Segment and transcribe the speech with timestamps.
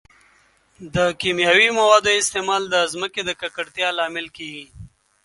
[0.95, 4.65] د کیمیاوي موادو استعمال د ځمکې د ککړتیا لامل کیږي.